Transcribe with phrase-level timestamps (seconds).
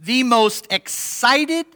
[0.00, 1.66] the most excited,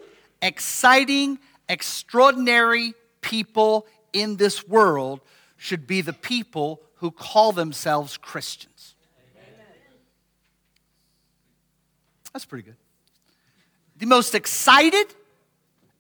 [0.41, 1.38] exciting,
[1.69, 5.21] extraordinary people in this world
[5.56, 8.95] should be the people who call themselves Christians.
[12.32, 12.76] That's pretty good.
[13.96, 15.06] The most excited,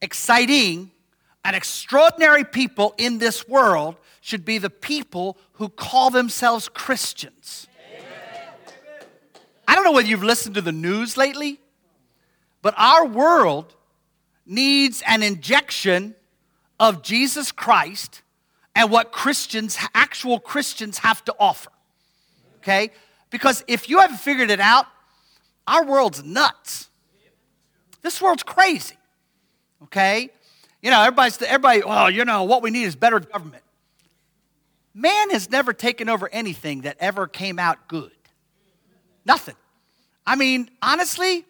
[0.02, 0.90] exciting,
[1.44, 7.68] and extraordinary people in this world should be the people who call themselves Christians.
[9.68, 11.60] I don't know whether you've listened to the news lately,
[12.64, 13.76] but our world
[14.46, 16.14] needs an injection
[16.80, 18.22] of Jesus Christ
[18.74, 21.70] and what Christians, actual Christians, have to offer.
[22.56, 22.90] Okay?
[23.28, 24.86] Because if you haven't figured it out,
[25.66, 26.88] our world's nuts.
[28.00, 28.96] This world's crazy.
[29.82, 30.30] Okay?
[30.80, 33.62] You know, everybody's, everybody, well, you know, what we need is better government.
[34.94, 38.10] Man has never taken over anything that ever came out good.
[39.26, 39.56] Nothing.
[40.26, 41.44] I mean, honestly,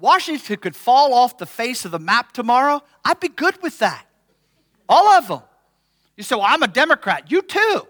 [0.00, 2.82] Washington could fall off the face of the map tomorrow.
[3.04, 4.06] I'd be good with that.
[4.88, 5.42] All of them.
[6.16, 7.30] You say, well, I'm a Democrat.
[7.30, 7.86] You too.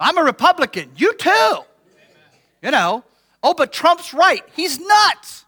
[0.00, 0.90] I'm a Republican.
[0.96, 1.58] You too.
[2.62, 3.04] You know,
[3.42, 4.42] oh, but Trump's right.
[4.54, 5.44] He's nuts.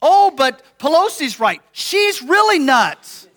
[0.00, 1.60] Oh, but Pelosi's right.
[1.72, 3.28] She's really nuts.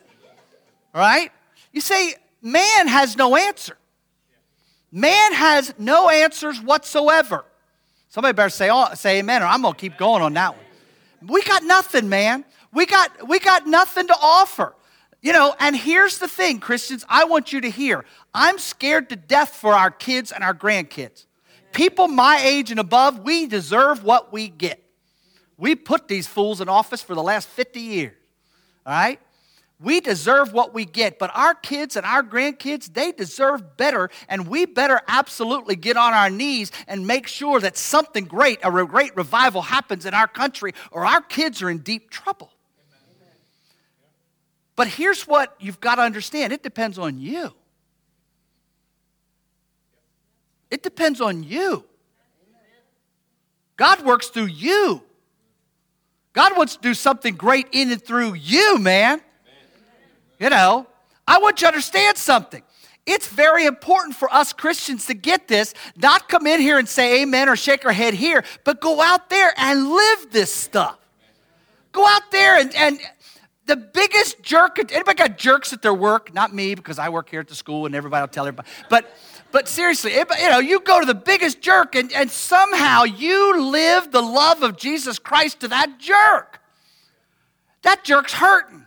[0.94, 1.32] Right?
[1.72, 3.78] You say, man has no answer.
[4.92, 7.46] Man has no answers whatsoever.
[8.14, 10.66] Somebody better say, oh, say amen, or I'm going to keep going on that one.
[11.26, 12.46] We got nothing, man.
[12.72, 14.76] We got, we got nothing to offer.
[15.24, 18.06] You know, and here's the thing, Christians, I want you to hear.
[18.32, 21.26] I'm scared to death for our kids and our grandkids.
[21.72, 24.84] People my age and above, we deserve what we get.
[25.58, 28.14] We put these fools in office for the last 50 years.
[28.86, 29.20] All right?
[29.84, 34.48] We deserve what we get, but our kids and our grandkids, they deserve better, and
[34.48, 39.14] we better absolutely get on our knees and make sure that something great, a great
[39.18, 42.50] revival happens in our country, or our kids are in deep trouble.
[44.78, 47.54] But here's what you've got to understand it depends on you.
[50.72, 51.84] It depends on you.
[53.76, 55.04] God works through you.
[56.32, 59.22] God wants to do something great in and through you, man.
[60.44, 60.88] You know,
[61.26, 62.64] I want you to understand something.
[63.06, 67.22] It's very important for us Christians to get this, not come in here and say
[67.22, 70.98] amen or shake our head here, but go out there and live this stuff.
[71.94, 73.00] Go out there and, and
[73.68, 76.34] the biggest jerk, anybody got jerks at their work?
[76.34, 78.68] Not me, because I work here at the school and everybody will tell everybody.
[78.90, 79.16] But
[79.54, 84.12] but seriously, you know, you go to the biggest jerk and, and somehow you live
[84.12, 86.60] the love of Jesus Christ to that jerk.
[87.84, 88.84] That jerk's hurting.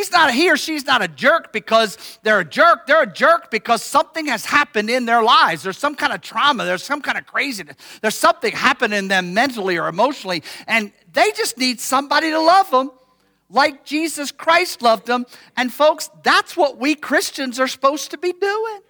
[0.00, 2.86] He's not, he or she's not a jerk because they're a jerk.
[2.86, 5.62] They're a jerk because something has happened in their lives.
[5.62, 6.64] There's some kind of trauma.
[6.64, 7.76] There's some kind of craziness.
[8.00, 12.70] There's something happened in them mentally or emotionally, and they just need somebody to love
[12.70, 12.92] them
[13.50, 15.26] like Jesus Christ loved them.
[15.54, 18.80] And folks, that's what we Christians are supposed to be doing.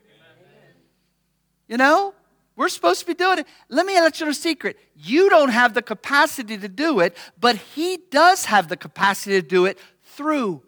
[1.67, 2.15] You know?
[2.55, 3.49] We're supposed to be doing it.
[3.69, 4.79] Let me let you know a secret.
[4.95, 9.47] You don't have the capacity to do it, but He does have the capacity to
[9.47, 10.63] do it through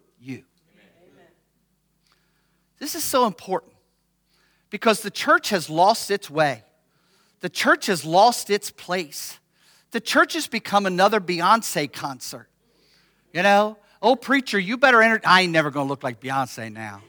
[2.83, 3.71] this is so important
[4.69, 6.63] because the church has lost its way.
[7.39, 9.39] The church has lost its place.
[9.91, 12.49] The church has become another Beyonce concert.
[13.31, 15.21] You know, oh, preacher, you better enter.
[15.23, 17.01] I ain't never gonna look like Beyonce now.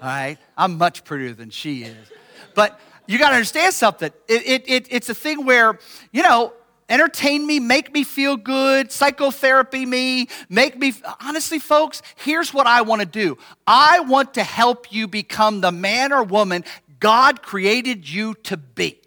[0.00, 0.38] All right?
[0.56, 2.12] I'm much prettier than she is.
[2.54, 2.78] But
[3.08, 4.12] you gotta understand something.
[4.28, 5.76] It, it, it, it's a thing where,
[6.12, 6.52] you know,
[6.90, 10.92] entertain me, make me feel good, psychotherapy me, make me.
[11.24, 15.72] Honestly, folks, here's what I want to do I want to help you become the
[15.72, 16.64] man or woman
[16.98, 19.00] God created you to be.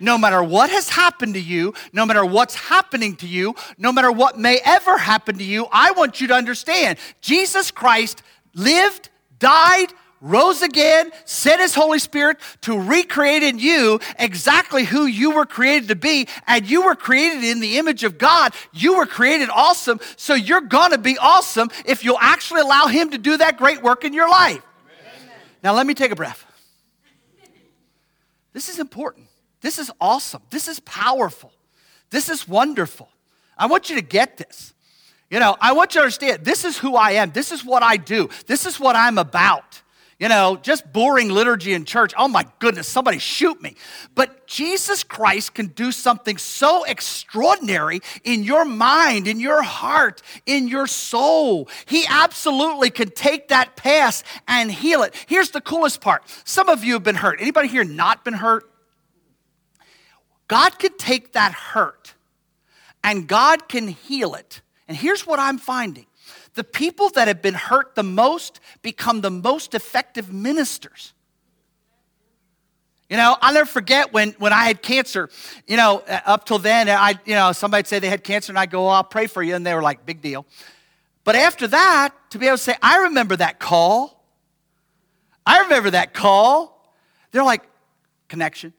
[0.00, 4.12] No matter what has happened to you, no matter what's happening to you, no matter
[4.12, 8.22] what may ever happen to you, I want you to understand Jesus Christ
[8.54, 9.08] lived,
[9.38, 15.46] died, rose again, sent his Holy Spirit to recreate in you exactly who you were
[15.46, 16.28] created to be.
[16.46, 18.54] And you were created in the image of God.
[18.72, 20.00] You were created awesome.
[20.16, 23.82] So you're going to be awesome if you'll actually allow him to do that great
[23.82, 24.62] work in your life.
[24.84, 25.36] Amen.
[25.62, 26.44] Now, let me take a breath.
[28.52, 29.26] This is important.
[29.60, 30.42] This is awesome.
[30.50, 31.52] This is powerful.
[32.10, 33.08] This is wonderful.
[33.56, 34.72] I want you to get this.
[35.30, 37.32] You know, I want you to understand this is who I am.
[37.32, 38.30] This is what I do.
[38.46, 39.82] This is what I'm about.
[40.18, 42.12] You know, just boring liturgy in church.
[42.18, 43.76] Oh my goodness, somebody shoot me.
[44.16, 50.66] But Jesus Christ can do something so extraordinary in your mind, in your heart, in
[50.66, 51.68] your soul.
[51.86, 55.14] He absolutely can take that past and heal it.
[55.28, 56.24] Here's the coolest part.
[56.44, 57.40] Some of you have been hurt.
[57.40, 58.68] Anybody here not been hurt?
[60.48, 62.14] God could take that hurt
[63.04, 64.62] and God can heal it.
[64.88, 66.06] And here's what I'm finding
[66.58, 71.14] the people that have been hurt the most become the most effective ministers.
[73.08, 75.30] You know, I'll never forget when, when I had cancer.
[75.68, 78.58] You know, uh, up till then, I, you know, somebody'd say they had cancer, and
[78.58, 79.54] I'd go, oh, I'll pray for you.
[79.54, 80.46] And they were like, big deal.
[81.22, 84.20] But after that, to be able to say, I remember that call.
[85.46, 86.92] I remember that call.
[87.30, 87.62] They're like,
[88.26, 88.72] connection.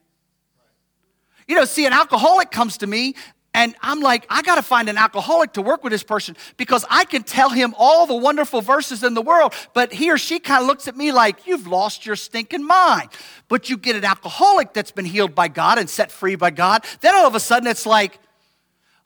[1.48, 3.14] You know, see, an alcoholic comes to me
[3.52, 6.84] and I'm like, I got to find an alcoholic to work with this person because
[6.88, 10.38] I can tell him all the wonderful verses in the world, but he or she
[10.38, 13.10] kind of looks at me like, You've lost your stinking mind.
[13.48, 16.84] But you get an alcoholic that's been healed by God and set free by God,
[17.00, 18.20] then all of a sudden it's like,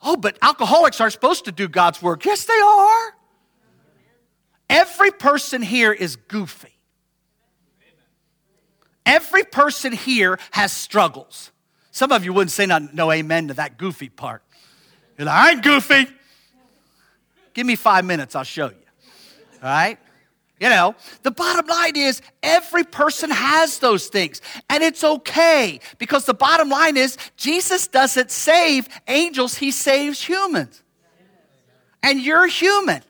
[0.01, 2.25] Oh, but alcoholics aren't supposed to do God's work.
[2.25, 3.15] Yes, they are.
[4.69, 6.69] Every person here is goofy.
[9.05, 11.51] Every person here has struggles.
[11.95, 14.43] Some of you wouldn't say no, no amen to that goofy part.
[15.17, 16.07] You're like, I ain't goofy.
[17.53, 18.75] Give me five minutes, I'll show you.
[19.63, 19.97] All right?
[20.59, 26.25] You know, the bottom line is every person has those things, and it's okay because
[26.25, 30.83] the bottom line is Jesus doesn't save angels, he saves humans.
[32.03, 33.03] And you're human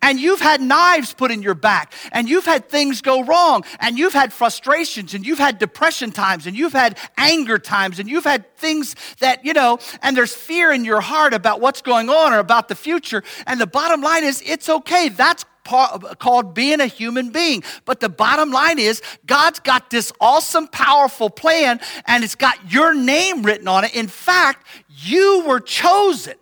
[0.00, 3.98] and you've had knives put in your back, and you've had things go wrong, and
[3.98, 8.24] you've had frustrations, and you've had depression times, and you've had anger times, and you've
[8.24, 12.32] had things that, you know, and there's fear in your heart about what's going on
[12.32, 13.22] or about the future.
[13.46, 15.08] And the bottom line is, it's okay.
[15.08, 17.62] That's called being a human being.
[17.84, 22.94] But the bottom line is, God's got this awesome, powerful plan, and it's got your
[22.94, 23.94] name written on it.
[23.94, 26.34] In fact, you were chosen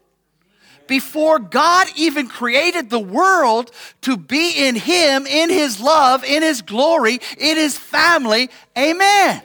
[0.91, 3.71] before God even created the world
[4.01, 8.51] to be in Him, in His love, in His glory, in His family.
[8.77, 8.99] Amen.
[8.99, 9.43] Amen.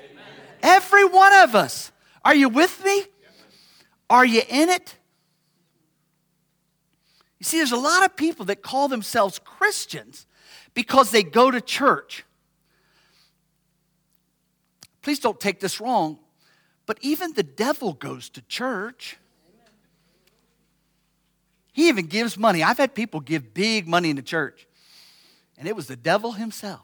[0.64, 1.92] Every one of us.
[2.26, 3.04] Are you with me?
[4.10, 4.98] Are you in it?
[7.38, 10.26] You see, there's a lot of people that call themselves Christians
[10.74, 12.26] because they go to church.
[15.04, 16.18] Please don't take this wrong,
[16.88, 19.20] but even the devil goes to church.
[21.76, 22.64] He even gives money.
[22.64, 24.66] I've had people give big money in the church,
[25.58, 26.84] and it was the devil himself.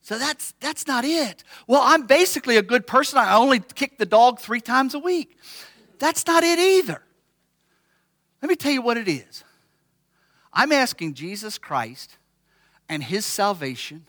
[0.00, 1.44] So that's that's not it.
[1.66, 3.18] Well, I'm basically a good person.
[3.18, 5.36] I only kick the dog 3 times a week.
[5.98, 7.02] That's not it either.
[8.40, 9.44] Let me tell you what it is.
[10.50, 12.16] I'm asking Jesus Christ
[12.88, 14.06] and his salvation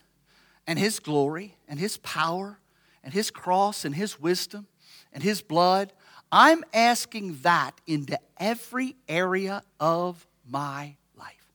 [0.66, 2.60] and his glory and his power
[3.04, 4.68] and his cross and his wisdom
[5.12, 5.92] and his blood
[6.30, 11.52] I'm asking that into every area of my life.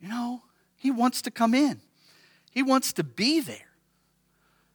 [0.00, 0.42] You know,
[0.76, 1.80] He wants to come in,
[2.50, 3.70] He wants to be there.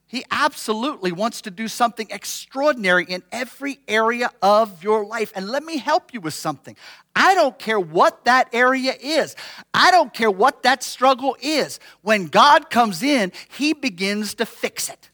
[0.07, 5.33] He absolutely wants to do something extraordinary in every area of your life.
[5.35, 6.77] And let me help you with something.
[7.15, 9.35] I don't care what that area is.
[9.73, 11.79] I don't care what that struggle is.
[12.01, 15.09] When God comes in, He begins to fix it.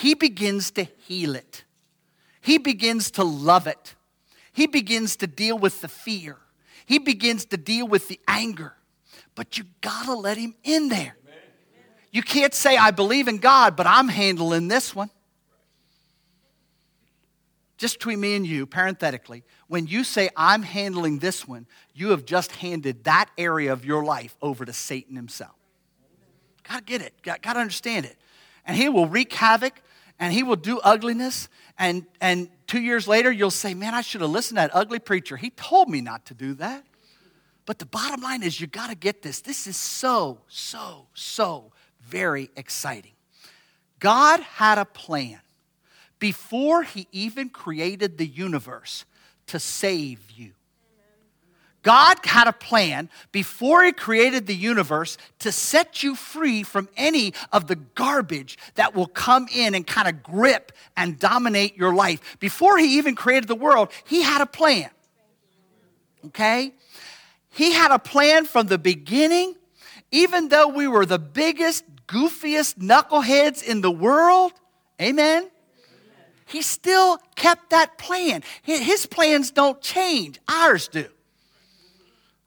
[0.00, 1.64] He begins to heal it.
[2.40, 3.94] He begins to love it.
[4.50, 6.38] He begins to deal with the fear.
[6.86, 8.72] He begins to deal with the anger.
[9.34, 11.16] But you gotta let him in there.
[12.12, 15.10] You can't say, I believe in God, but I'm handling this one.
[17.76, 22.24] Just between me and you, parenthetically, when you say, I'm handling this one, you have
[22.24, 25.56] just handed that area of your life over to Satan himself.
[26.66, 28.16] Gotta get it, gotta understand it.
[28.64, 29.74] And he will wreak havoc
[30.20, 31.48] and he will do ugliness
[31.78, 35.00] and and two years later you'll say man i should have listened to that ugly
[35.00, 35.36] preacher.
[35.36, 36.84] He told me not to do that.
[37.66, 39.40] But the bottom line is you got to get this.
[39.40, 43.12] This is so so so very exciting.
[43.98, 45.40] God had a plan
[46.18, 49.04] before he even created the universe
[49.46, 50.52] to save you
[51.82, 57.32] God had a plan before He created the universe to set you free from any
[57.52, 62.36] of the garbage that will come in and kind of grip and dominate your life.
[62.38, 64.90] Before He even created the world, He had a plan.
[66.26, 66.74] Okay?
[67.48, 69.56] He had a plan from the beginning,
[70.10, 74.52] even though we were the biggest, goofiest knuckleheads in the world.
[75.00, 75.50] Amen.
[76.44, 78.42] He still kept that plan.
[78.62, 81.06] His plans don't change, ours do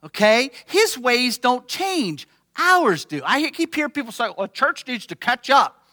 [0.05, 0.51] okay?
[0.65, 3.21] His ways don't change, ours do.
[3.25, 5.85] I keep hearing people say, well, church needs to catch up.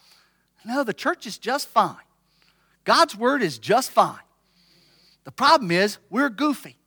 [0.65, 1.95] No, the church is just fine.
[2.83, 4.19] God's word is just fine.
[5.23, 6.77] The problem is we're goofy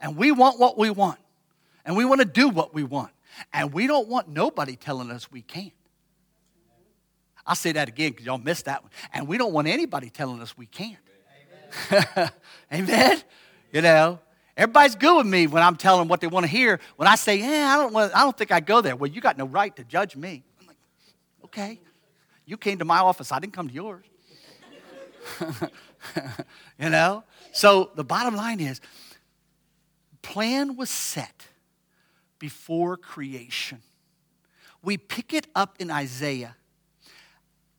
[0.00, 1.18] and we want what we want
[1.84, 3.10] and we want to do what we want
[3.52, 5.72] and we don't want nobody telling us we can't.
[7.46, 8.92] I'll say that again because y'all missed that one.
[9.12, 10.96] And we don't want anybody telling us we can't.
[12.72, 13.20] Amen?
[13.72, 14.18] You know,
[14.56, 16.80] everybody's good with me when I'm telling them what they want to hear.
[16.96, 18.96] When I say, yeah, I don't, want, I don't think I go there.
[18.96, 20.42] Well, you got no right to judge me.
[20.60, 20.76] I'm like,
[21.44, 21.80] okay.
[22.46, 23.32] You came to my office.
[23.32, 24.04] I didn't come to yours.
[26.78, 27.24] you know?
[27.52, 28.80] So the bottom line is
[30.22, 31.46] plan was set
[32.38, 33.82] before creation.
[34.82, 36.56] We pick it up in Isaiah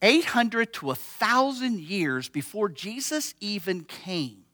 [0.02, 4.46] 800 to 1,000 years before Jesus even came.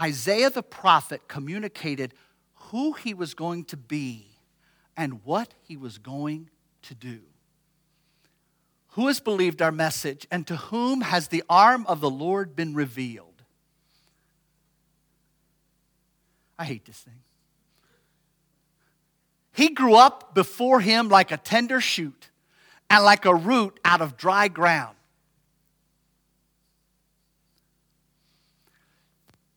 [0.00, 2.14] Isaiah the prophet communicated
[2.54, 4.26] who he was going to be
[4.96, 6.50] and what he was going
[6.82, 7.20] to do.
[8.90, 12.74] Who has believed our message, and to whom has the arm of the Lord been
[12.74, 13.42] revealed?
[16.56, 17.20] I hate this thing.
[19.52, 22.30] He grew up before him like a tender shoot
[22.88, 24.96] and like a root out of dry ground.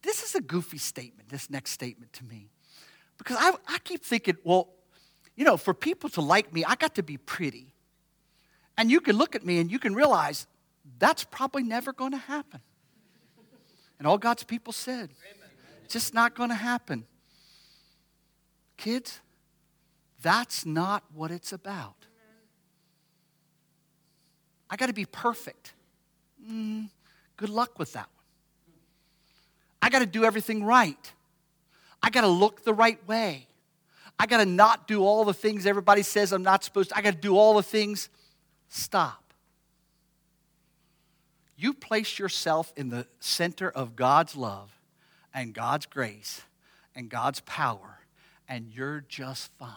[0.08, 2.50] This is a goofy statement, this next statement to me.
[3.18, 4.70] Because I, I keep thinking, well,
[5.36, 7.74] you know, for people to like me, I got to be pretty.
[8.78, 10.48] And you can look at me and you can realize
[10.98, 12.62] that's probably never going to happen.
[14.00, 15.10] And all God's people said,
[15.84, 17.04] it's just not going to happen.
[18.78, 19.20] Kids,
[20.22, 22.06] that's not what it's about.
[24.70, 25.74] I got to be perfect.
[26.50, 26.88] Mm,
[27.36, 28.08] good luck with that.
[29.88, 31.14] I got to do everything right.
[32.04, 33.48] I got to look the right way.
[34.20, 36.98] I got to not do all the things everybody says I'm not supposed to.
[36.98, 38.10] I got to do all the things.
[38.68, 39.24] Stop.
[41.56, 44.78] You place yourself in the center of God's love
[45.34, 46.42] and God's grace
[46.94, 48.00] and God's power,
[48.50, 49.70] and you're just fine.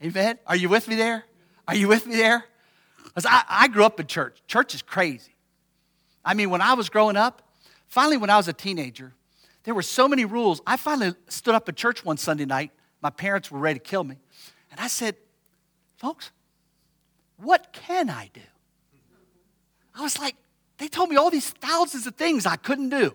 [0.00, 0.38] Amen.
[0.46, 1.24] Are you with me there?
[1.66, 2.44] Are you with me there?
[3.02, 4.40] Because I, I grew up in church.
[4.46, 5.34] Church is crazy.
[6.24, 7.42] I mean, when I was growing up,
[7.90, 9.12] finally, when I was a teenager,
[9.64, 10.62] there were so many rules.
[10.66, 12.70] I finally stood up at church one Sunday night.
[13.02, 14.16] My parents were ready to kill me.
[14.70, 15.16] And I said,
[15.98, 16.30] Folks,
[17.36, 18.40] what can I do?
[19.94, 20.34] I was like,
[20.78, 23.14] they told me all these thousands of things I couldn't do.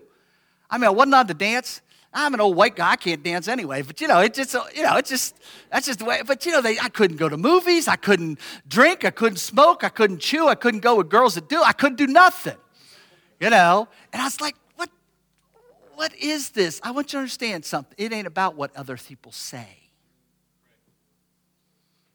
[0.70, 1.80] I mean, I wasn't on to dance.
[2.12, 2.92] I'm an old white guy.
[2.92, 3.82] I can't dance anyway.
[3.82, 5.36] But you know, it just you know, it's just
[5.70, 6.22] that's just the way.
[6.24, 7.88] But you know, they, I couldn't go to movies.
[7.88, 9.04] I couldn't drink.
[9.04, 9.82] I couldn't smoke.
[9.82, 10.46] I couldn't chew.
[10.46, 11.60] I couldn't go with girls that do.
[11.62, 12.56] I couldn't do nothing.
[13.40, 14.54] You know, and I was like,
[15.96, 16.14] what?
[16.14, 16.80] Is this?
[16.84, 17.94] I want you to understand something.
[17.98, 19.86] It ain't about what other people say.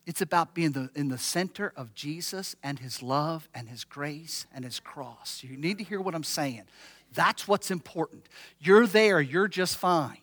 [0.05, 4.45] It's about being the, in the center of Jesus and his love and his grace
[4.53, 5.43] and his cross.
[5.43, 6.63] You need to hear what I'm saying.
[7.13, 8.27] That's what's important.
[8.59, 10.17] You're there, you're just fine.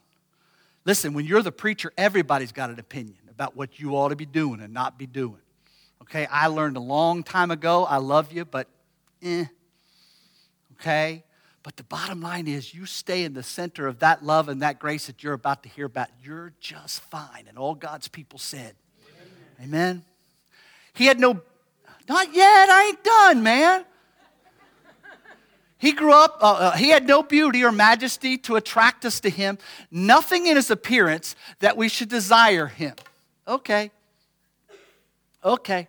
[0.84, 4.26] Listen, when you're the preacher, everybody's got an opinion about what you ought to be
[4.26, 5.40] doing and not be doing.
[6.02, 8.68] Okay, I learned a long time ago, I love you, but
[9.22, 9.44] eh.
[10.80, 11.24] Okay?
[11.68, 14.78] But the bottom line is, you stay in the center of that love and that
[14.78, 16.08] grace that you're about to hear about.
[16.25, 17.44] You're just fine.
[17.46, 18.75] And all God's people said,
[19.60, 19.68] Amen.
[19.68, 20.04] Amen.
[20.94, 21.42] He had no,
[22.08, 23.84] not yet, I ain't done, man.
[25.76, 29.28] He grew up, uh, uh, he had no beauty or majesty to attract us to
[29.28, 29.58] him,
[29.90, 32.94] nothing in his appearance that we should desire him.
[33.46, 33.90] Okay.
[35.44, 35.87] Okay.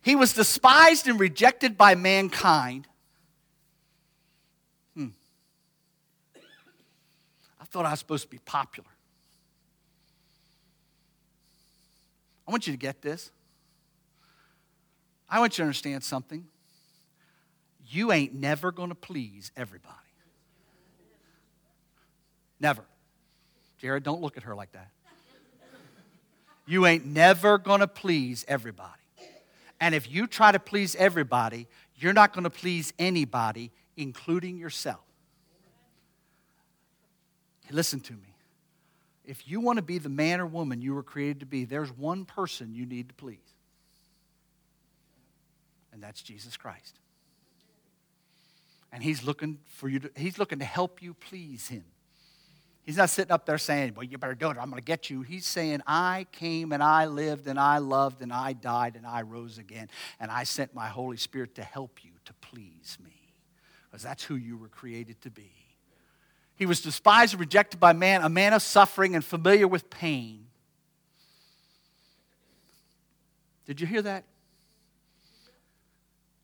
[0.00, 2.86] He was despised and rejected by mankind.
[4.94, 5.08] Hmm.
[7.60, 8.88] I thought I was supposed to be popular.
[12.46, 13.32] I want you to get this.
[15.28, 16.46] I want you to understand something
[17.88, 19.94] you ain't never going to please everybody.
[22.60, 22.84] Never.
[23.80, 24.90] Jared, don't look at her like that.
[26.66, 29.02] You ain't never going to please everybody.
[29.80, 31.66] And if you try to please everybody,
[31.96, 35.00] you're not going to please anybody, including yourself.
[37.70, 38.34] Listen to me.
[39.24, 41.90] If you want to be the man or woman you were created to be, there's
[41.90, 43.38] one person you need to please,
[45.92, 46.98] and that's Jesus Christ.
[48.92, 51.84] And he's looking for you to, he's looking to help you please him.
[52.84, 55.08] He's not sitting up there saying, Well, you better do it, I'm going to get
[55.08, 55.22] you.
[55.22, 59.22] He's saying, I came and I lived and I loved and I died and I
[59.22, 59.88] rose again.
[60.20, 63.32] And I sent my Holy Spirit to help you to please me.
[63.90, 65.50] Because that's who you were created to be.
[66.56, 70.46] He was despised and rejected by man, a man of suffering and familiar with pain.
[73.66, 74.24] Did you hear that?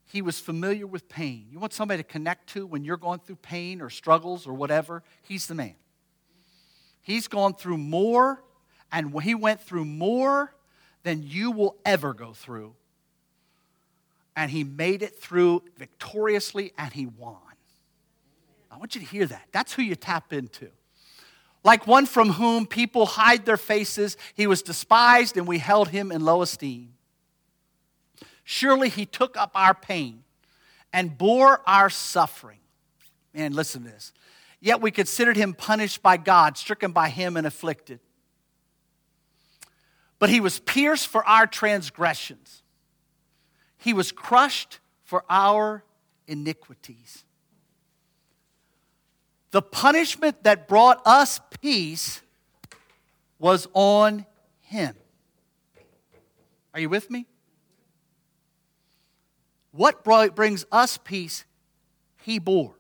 [0.07, 1.47] He was familiar with pain.
[1.52, 5.05] You want somebody to connect to when you're going through pain or struggles or whatever?
[5.23, 5.75] He's the man.
[7.02, 8.43] He's gone through more,
[8.90, 10.52] and he went through more
[11.05, 12.75] than you will ever go through.
[14.35, 17.37] And he made it through victoriously, and he won.
[18.71, 19.49] I want you to hear that.
[19.53, 20.69] That's who you tap into.
[21.62, 26.11] Like one from whom people hide their faces, he was despised and we held him
[26.11, 26.95] in low esteem.
[28.45, 30.25] Surely he took up our pain
[30.93, 32.59] and bore our suffering.
[33.35, 34.12] Man, listen to this.
[34.61, 38.00] Yet we considered him punished by God, stricken by him, and afflicted.
[40.19, 42.62] But he was pierced for our transgressions,
[43.79, 45.83] he was crushed for our
[46.27, 47.25] iniquities.
[49.50, 52.23] The punishment that brought us peace
[53.38, 54.26] was on
[54.61, 54.95] him.
[56.73, 57.26] Are you with me?
[59.73, 61.45] What brings us peace,
[62.23, 62.75] he bore,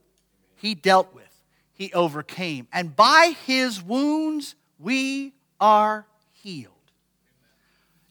[0.56, 2.66] he dealt with, he overcame.
[2.72, 6.74] And by his wounds, we are healed.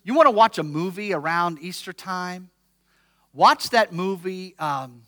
[0.03, 2.49] You want to watch a movie around Easter time?
[3.33, 4.55] Watch that movie.
[4.57, 5.03] Um,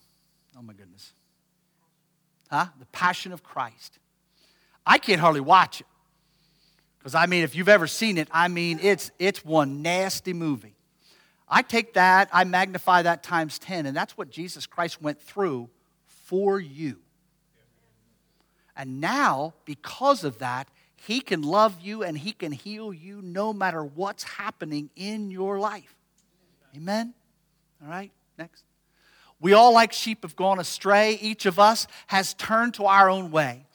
[0.58, 1.14] oh my goodness.
[2.52, 2.68] Huh?
[2.80, 3.98] The Passion of Christ.
[4.86, 5.88] I can't hardly watch it.
[7.00, 10.76] Because I mean, if you've ever seen it, I mean, it's, it's one nasty movie.
[11.48, 15.70] I take that, I magnify that times 10, and that's what Jesus Christ went through
[16.06, 17.00] for you.
[18.76, 23.52] And now, because of that, He can love you and He can heal you no
[23.52, 25.96] matter what's happening in your life.
[26.76, 27.14] Amen?
[27.84, 28.64] All right, next.
[29.42, 31.16] We all, like sheep, have gone astray.
[31.16, 33.66] Each of us has turned to our own way.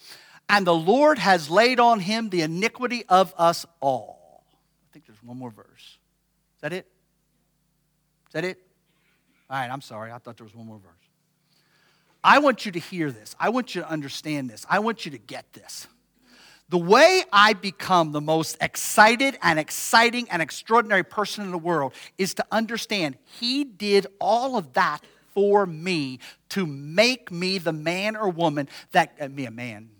[0.48, 4.44] And the Lord has laid on him the iniquity of us all.
[4.88, 5.66] I think there's one more verse.
[5.76, 6.86] Is that it?
[8.28, 8.58] Is that it?
[9.50, 10.12] All right, I'm sorry.
[10.12, 10.92] I thought there was one more verse.
[12.22, 13.34] I want you to hear this.
[13.38, 14.64] I want you to understand this.
[14.70, 15.88] I want you to get this.
[16.68, 21.92] The way I become the most excited and exciting and extraordinary person in the world
[22.18, 25.00] is to understand He did all of that
[25.36, 29.90] for me to make me the man or woman that, uh, me a man.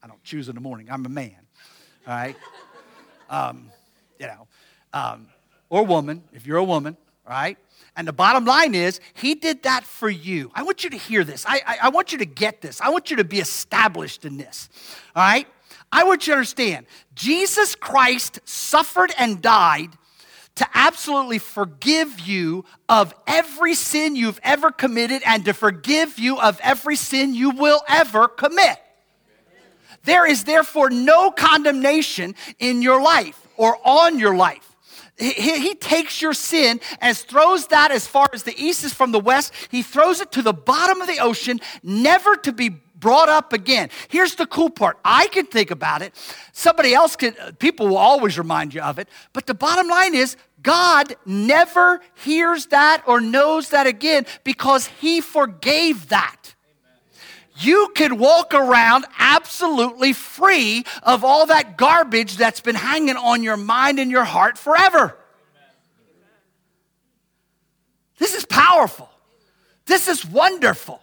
[0.00, 1.34] I don't choose in the morning, I'm a man.
[2.06, 2.36] All right?
[3.28, 3.72] Um,
[4.20, 4.46] you know,
[4.92, 5.26] um,
[5.70, 6.96] or woman, if you're a woman,
[7.28, 7.58] right?
[7.96, 10.52] And the bottom line is, he did that for you.
[10.54, 11.44] I want you to hear this.
[11.48, 12.80] I, I, I, want you to get this.
[12.80, 14.68] I want you to be established in this.
[15.16, 15.48] All right?
[15.90, 19.90] I want you to understand Jesus Christ suffered and died
[20.60, 26.60] to absolutely forgive you of every sin you've ever committed and to forgive you of
[26.62, 28.78] every sin you will ever commit.
[30.04, 34.76] There is therefore no condemnation in your life or on your life.
[35.16, 39.12] He, he, takes your sin and throws that as far as the east is from
[39.12, 39.54] the west.
[39.70, 43.88] He throws it to the bottom of the ocean, never to be brought up again.
[44.08, 46.14] Here's the cool part I can think about it.
[46.52, 49.08] Somebody else can, people will always remind you of it.
[49.32, 55.20] But the bottom line is, God never hears that or knows that again because He
[55.20, 56.54] forgave that
[57.60, 63.56] you can walk around absolutely free of all that garbage that's been hanging on your
[63.56, 65.16] mind and your heart forever.
[68.18, 69.10] This is powerful.
[69.86, 71.02] This is wonderful.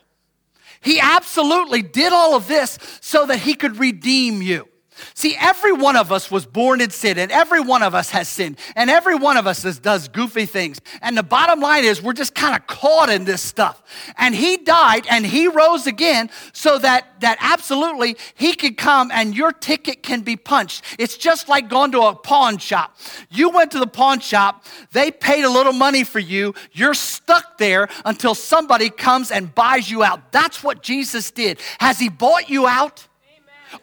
[0.81, 4.67] He absolutely did all of this so that he could redeem you.
[5.13, 8.27] See, every one of us was born in sin, and every one of us has
[8.27, 10.79] sinned, and every one of us is, does goofy things.
[11.01, 13.83] And the bottom line is, we're just kind of caught in this stuff.
[14.17, 19.35] And He died and He rose again so that, that absolutely He could come and
[19.35, 20.83] your ticket can be punched.
[20.99, 22.97] It's just like going to a pawn shop.
[23.29, 27.57] You went to the pawn shop, they paid a little money for you, you're stuck
[27.57, 30.31] there until somebody comes and buys you out.
[30.31, 31.59] That's what Jesus did.
[31.79, 33.06] Has He bought you out?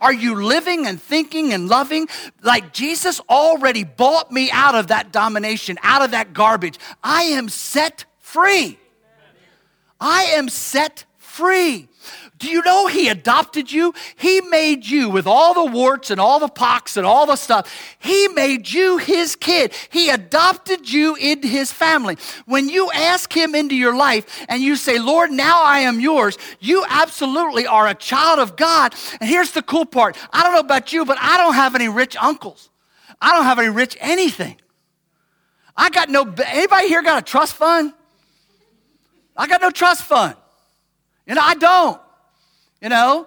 [0.01, 2.09] Are you living and thinking and loving
[2.43, 6.79] like Jesus already bought me out of that domination, out of that garbage?
[7.03, 8.79] I am set free.
[10.01, 11.89] I am set free.
[12.37, 13.95] Do you know He adopted you?
[14.17, 17.73] He made you with all the warts and all the pox and all the stuff.
[17.99, 19.73] He made you His kid.
[19.91, 22.19] He adopted you into His family.
[22.47, 26.37] When you ask Him into your life and you say, Lord, now I am yours,
[26.59, 28.95] you absolutely are a child of God.
[29.21, 31.89] And here's the cool part I don't know about you, but I don't have any
[31.89, 32.69] rich uncles.
[33.21, 34.57] I don't have any rich anything.
[35.77, 37.93] I got no, anybody here got a trust fund?
[39.37, 40.37] I got no trust fund.
[41.27, 42.01] You know, I don't
[42.85, 43.27] you know?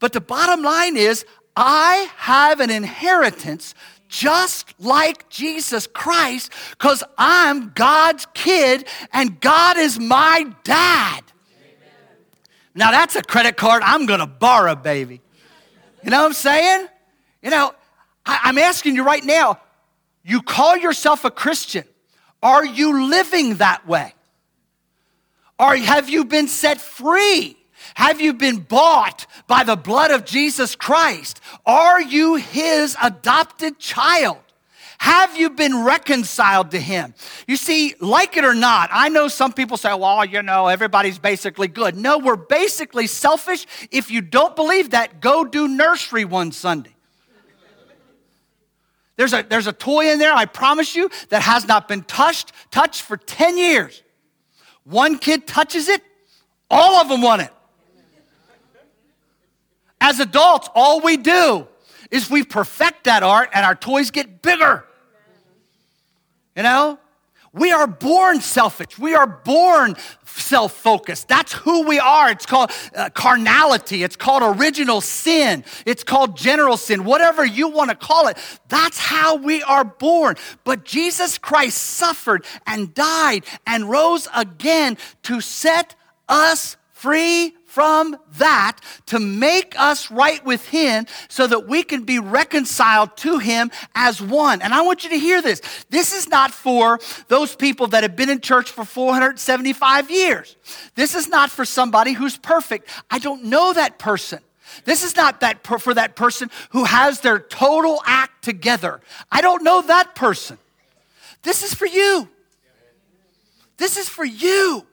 [0.00, 3.74] But the bottom line is, I have an inheritance
[4.08, 11.22] just like Jesus Christ because I'm God's kid and God is my dad.
[11.60, 12.18] Amen.
[12.74, 15.20] Now, that's a credit card I'm going to borrow, baby.
[16.02, 16.88] You know what I'm saying?
[17.42, 17.74] You know,
[18.24, 19.60] I, I'm asking you right now
[20.24, 21.84] you call yourself a Christian.
[22.42, 24.14] Are you living that way?
[25.58, 27.58] Or have you been set free?
[27.94, 31.40] Have you been bought by the blood of Jesus Christ?
[31.64, 34.38] Are you his adopted child?
[34.98, 37.14] Have you been reconciled to him?
[37.46, 41.18] You see, like it or not, I know some people say, well, you know, everybody's
[41.18, 41.96] basically good.
[41.96, 43.66] No, we're basically selfish.
[43.90, 46.94] If you don't believe that, go do nursery one Sunday.
[49.16, 52.52] There's a, there's a toy in there, I promise you, that has not been touched,
[52.70, 54.02] touched for 10 years.
[54.82, 56.02] One kid touches it,
[56.68, 57.52] all of them want it.
[60.04, 61.66] As adults, all we do
[62.10, 64.84] is we perfect that art and our toys get bigger.
[66.54, 66.98] You know?
[67.54, 68.98] We are born selfish.
[68.98, 71.26] We are born self focused.
[71.28, 72.30] That's who we are.
[72.30, 74.02] It's called uh, carnality.
[74.02, 75.64] It's called original sin.
[75.86, 77.04] It's called general sin.
[77.04, 78.36] Whatever you want to call it,
[78.68, 80.36] that's how we are born.
[80.64, 85.94] But Jesus Christ suffered and died and rose again to set
[86.28, 92.20] us free from that to make us right with Him so that we can be
[92.20, 94.62] reconciled to Him as one.
[94.62, 95.60] And I want you to hear this.
[95.90, 100.54] This is not for those people that have been in church for 475 years.
[100.94, 102.88] This is not for somebody who's perfect.
[103.10, 104.38] I don't know that person.
[104.84, 109.00] This is not that per- for that person who has their total act together.
[109.32, 110.58] I don't know that person.
[111.42, 112.28] This is for you.
[113.78, 114.86] This is for you.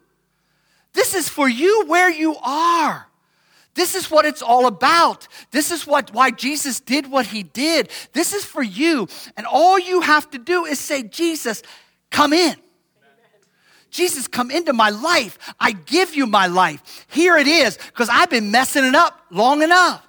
[0.92, 3.08] This is for you where you are.
[3.74, 5.26] This is what it's all about.
[5.50, 7.90] This is what why Jesus did what he did.
[8.12, 9.08] This is for you.
[9.36, 11.62] And all you have to do is say, Jesus,
[12.10, 12.56] come in.
[13.90, 15.38] Jesus, come into my life.
[15.60, 17.06] I give you my life.
[17.08, 20.06] Here it is, because I've been messing it up long enough.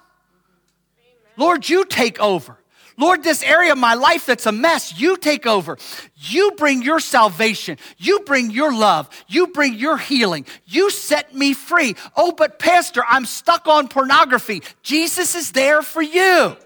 [1.36, 2.58] Lord, you take over.
[2.96, 5.76] Lord, this area of my life that's a mess, you take over.
[6.16, 7.78] You bring your salvation.
[7.98, 9.08] You bring your love.
[9.26, 10.46] You bring your healing.
[10.66, 11.96] You set me free.
[12.16, 14.62] Oh, but Pastor, I'm stuck on pornography.
[14.82, 16.56] Jesus is there for you.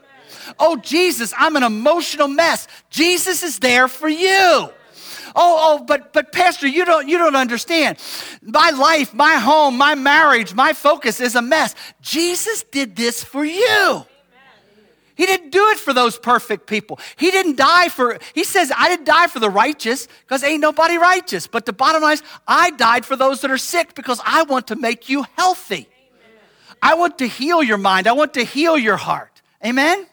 [0.59, 2.69] Oh, Jesus, I'm an emotional mess.
[2.91, 4.71] Jesus is there for you.
[5.41, 7.99] Oh, oh, but but Pastor, you don't you don't understand.
[8.43, 11.75] My life, my home, my marriage, my focus is a mess.
[12.01, 14.05] Jesus did this for you.
[15.19, 17.01] He didn't do it for those perfect people.
[17.17, 20.97] He didn't die for, he says, I didn't die for the righteous because ain't nobody
[20.97, 21.49] righteous.
[21.49, 24.69] But the bottom line is, I died for those that are sick because I want
[24.69, 25.89] to make you healthy.
[26.81, 28.07] I want to heal your mind.
[28.07, 29.43] I want to heal your heart.
[29.67, 30.07] Amen?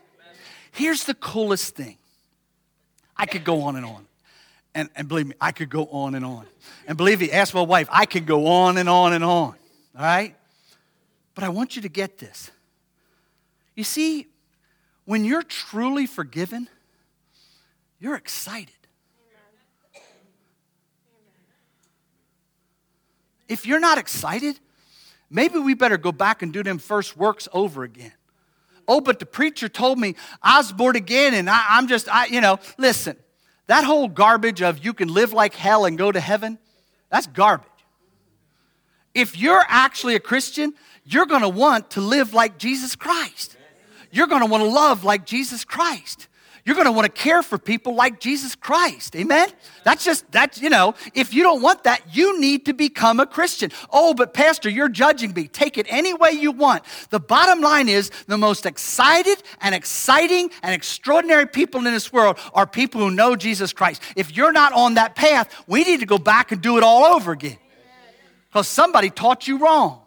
[0.71, 1.97] Here's the coolest thing.
[3.15, 4.07] I could go on and on.
[4.73, 6.47] And, and believe me, I could go on and on.
[6.87, 9.53] And believe me, ask my wife, I could go on and on and on.
[9.95, 10.35] All right?
[11.35, 12.49] But I want you to get this.
[13.75, 14.25] You see,
[15.05, 16.67] when you're truly forgiven,
[17.99, 18.73] you're excited.
[23.47, 24.59] If you're not excited,
[25.29, 28.13] maybe we better go back and do them first works over again.
[28.87, 32.25] Oh, but the preacher told me I was born again and I, am just, I,
[32.25, 33.17] you know, listen,
[33.67, 36.57] that whole garbage of you can live like hell and go to heaven,
[37.09, 37.67] that's garbage.
[39.13, 43.55] If you're actually a Christian, you're going to want to live like Jesus Christ
[44.15, 46.27] you're going to want to love like Jesus Christ.
[46.65, 49.15] You're going to want to care for people like Jesus Christ.
[49.15, 49.49] Amen?
[49.83, 53.27] That's just, that's, you know, if you don't want that, you need to become a
[53.27, 53.71] Christian.
[53.91, 55.47] Oh, but Pastor, you're judging me.
[55.47, 56.83] Take it any way you want.
[57.11, 62.39] The bottom line is the most excited and exciting and extraordinary people in this world
[62.55, 64.01] are people who know Jesus Christ.
[64.15, 67.03] If you're not on that path, we need to go back and do it all
[67.03, 67.57] over again
[68.49, 70.01] because somebody taught you wrong.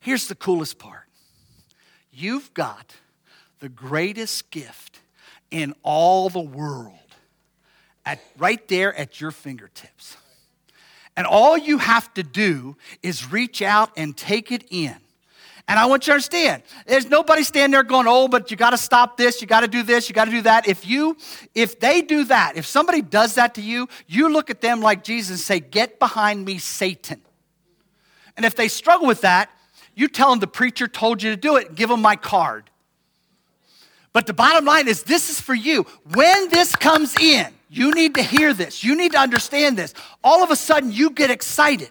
[0.00, 1.03] Here's the coolest part
[2.14, 2.94] You've got
[3.60, 5.00] the greatest gift
[5.50, 6.92] in all the world
[8.04, 10.16] at, right there at your fingertips.
[11.16, 14.96] And all you have to do is reach out and take it in.
[15.66, 18.70] And I want you to understand, there's nobody standing there going, oh, but you got
[18.70, 20.68] to stop this, you got to do this, you got to do that.
[20.68, 21.16] If you,
[21.54, 25.02] if they do that, if somebody does that to you, you look at them like
[25.02, 27.22] Jesus and say, get behind me, Satan.
[28.36, 29.48] And if they struggle with that,
[29.94, 32.70] you tell them the preacher told you to do it, give them my card.
[34.12, 35.86] But the bottom line is this is for you.
[36.12, 38.84] When this comes in, you need to hear this.
[38.84, 39.92] You need to understand this.
[40.22, 41.90] All of a sudden, you get excited.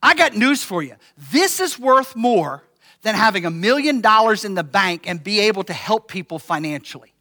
[0.00, 0.94] I got news for you.
[1.32, 2.62] This is worth more
[3.02, 7.12] than having a million dollars in the bank and be able to help people financially.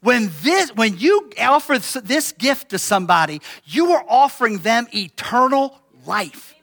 [0.00, 6.54] When, this, when you offer this gift to somebody, you are offering them eternal life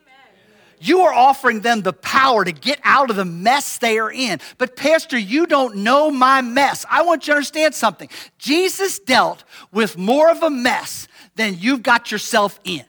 [0.80, 4.40] you are offering them the power to get out of the mess they are in.
[4.58, 6.86] But, Pastor, you don't know my mess.
[6.90, 8.08] I want you to understand something.
[8.38, 12.84] Jesus dealt with more of a mess than you've got yourself in.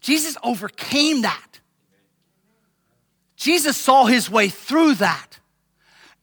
[0.00, 1.60] Jesus overcame that.
[3.36, 5.40] Jesus saw his way through that.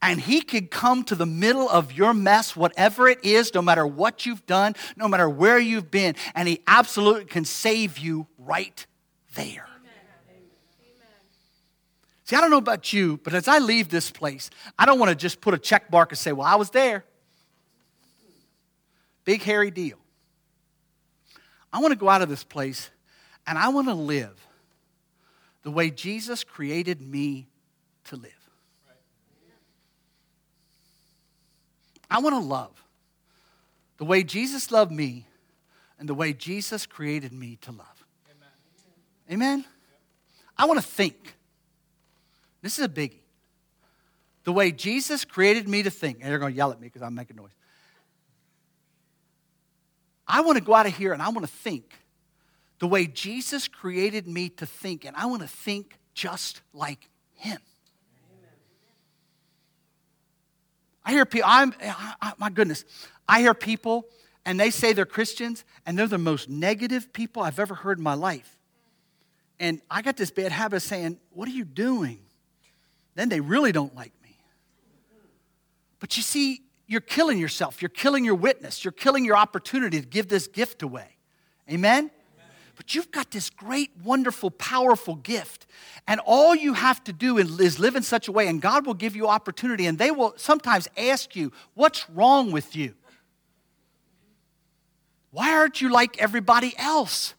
[0.04, 3.88] And he could come to the middle of your mess, whatever it is, no matter
[3.88, 8.86] what you've done, no matter where you've been, and he absolutely can save you right
[9.36, 9.66] there.
[12.26, 15.10] See, I don't know about you, but as I leave this place, I don't want
[15.10, 17.06] to just put a check mark and say, well, I was there.
[19.24, 20.00] Big, hairy deal.
[21.72, 22.90] I want to go out of this place
[23.48, 24.46] and I want to live
[25.62, 27.48] the way Jesus created me
[28.06, 28.43] to live.
[32.10, 32.84] I want to love
[33.98, 35.28] the way Jesus loved me
[36.00, 38.06] and the way Jesus created me to love.
[39.30, 39.60] Amen?
[39.60, 39.66] Amen?
[40.58, 41.36] I want to think.
[42.62, 43.20] This is a biggie.
[44.44, 47.02] The way Jesus created me to think, and they're going to yell at me because
[47.02, 47.52] I'm making noise.
[50.28, 51.94] I want to go out of here and I want to think
[52.80, 57.60] the way Jesus created me to think, and I want to think just like Him.
[61.06, 62.86] I hear people, I'm, I, my goodness,
[63.28, 64.06] I hear people
[64.46, 68.04] and they say they're Christians and they're the most negative people I've ever heard in
[68.04, 68.58] my life.
[69.60, 72.20] And I got this bad habit of saying, What are you doing?
[73.16, 74.38] Then they really don't like me.
[76.00, 77.82] But you see, you're killing yourself.
[77.82, 78.84] You're killing your witness.
[78.84, 81.18] You're killing your opportunity to give this gift away.
[81.72, 82.12] Amen?
[82.76, 85.68] But you've got this great, wonderful, powerful gift.
[86.08, 88.94] And all you have to do is live in such a way, and God will
[88.94, 92.96] give you opportunity, and they will sometimes ask you, What's wrong with you?
[95.32, 97.34] Why aren't you like everybody else?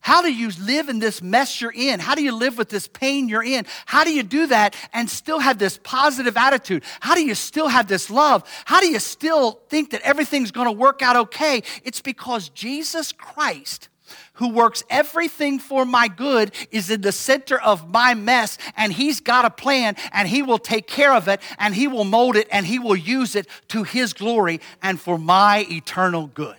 [0.00, 1.98] How do you live in this mess you're in?
[1.98, 3.64] How do you live with this pain you're in?
[3.86, 6.84] How do you do that and still have this positive attitude?
[7.00, 8.42] How do you still have this love?
[8.66, 11.62] How do you still think that everything's going to work out okay?
[11.84, 13.88] It's because Jesus Christ
[14.34, 19.20] who works everything for my good, is in the center of my mess, and he's
[19.20, 22.48] got a plan, and he will take care of it, and he will mold it,
[22.50, 26.56] and he will use it to his glory and for my eternal good.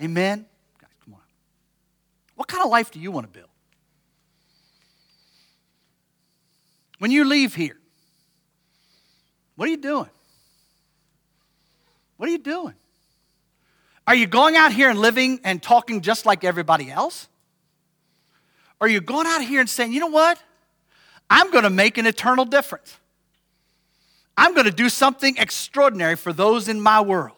[0.00, 0.02] Amen?
[0.02, 0.46] Amen?
[0.80, 1.20] Guys, come on.
[2.34, 3.48] What kind of life do you want to build?
[6.98, 7.78] When you leave here,
[9.54, 10.10] what are you doing?
[12.16, 12.74] What are you doing?
[14.08, 17.28] Are you going out here and living and talking just like everybody else?
[18.80, 20.42] Are you going out here and saying, you know what?
[21.28, 22.96] I'm going to make an eternal difference.
[24.34, 27.36] I'm going to do something extraordinary for those in my world.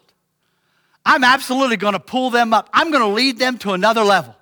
[1.05, 2.69] I'm absolutely going to pull them up.
[2.71, 4.33] I'm going to lead them to another level.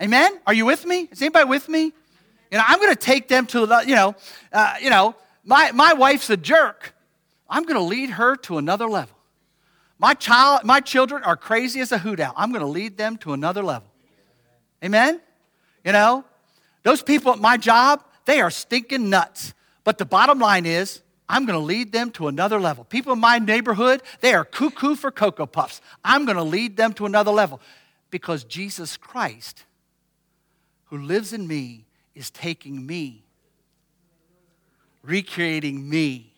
[0.00, 0.32] Amen?
[0.46, 1.10] Are you with me?
[1.12, 1.92] Is anybody with me?
[2.50, 3.84] You know, I'm going to take them to, the.
[3.86, 4.16] you know,
[4.50, 5.14] uh, you know,
[5.44, 6.94] my, my wife's a jerk.
[7.50, 9.17] I'm going to lead her to another level.
[9.98, 12.34] My child, my children are crazy as a hoot owl.
[12.36, 13.88] I'm going to lead them to another level.
[14.84, 15.20] Amen?
[15.84, 16.24] You know,
[16.84, 19.54] those people at my job, they are stinking nuts.
[19.82, 22.84] But the bottom line is, I'm going to lead them to another level.
[22.84, 25.80] People in my neighborhood, they are cuckoo for Cocoa Puffs.
[26.04, 27.60] I'm going to lead them to another level
[28.10, 29.64] because Jesus Christ,
[30.86, 33.24] who lives in me, is taking me,
[35.02, 36.32] recreating me,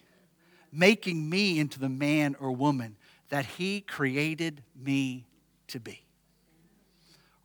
[0.73, 2.97] making me into the man or woman
[3.31, 5.27] that He created me
[5.69, 6.05] to be.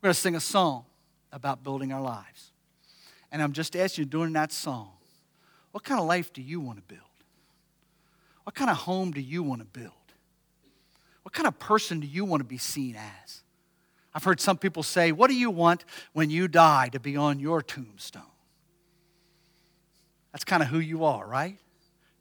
[0.00, 0.84] We're going to sing a song
[1.32, 2.52] about building our lives.
[3.32, 4.92] And I'm just asking you, during that song,
[5.72, 7.02] what kind of life do you want to build?
[8.44, 9.92] What kind of home do you want to build?
[11.22, 13.42] What kind of person do you want to be seen as?
[14.14, 17.40] I've heard some people say, What do you want when you die to be on
[17.40, 18.22] your tombstone?
[20.32, 21.58] That's kind of who you are, right?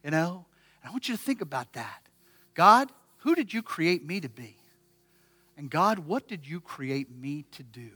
[0.04, 0.46] You know?
[0.82, 2.02] And I want you to think about that.
[2.54, 2.92] God,
[3.26, 4.56] who did you create me to be?
[5.58, 7.90] And God, what did you create me to do?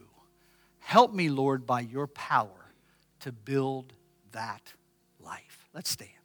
[0.80, 2.72] Help me, Lord, by your power
[3.20, 3.92] to build
[4.32, 4.74] that
[5.20, 5.68] life.
[5.72, 6.19] Let's stand.